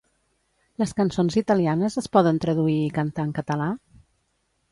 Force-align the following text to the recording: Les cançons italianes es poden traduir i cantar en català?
Les 0.83 0.93
cançons 0.99 1.35
italianes 1.41 1.99
es 2.03 2.09
poden 2.17 2.41
traduir 2.47 2.79
i 2.87 2.91
cantar 2.97 3.27
en 3.29 3.35
català? 3.41 3.71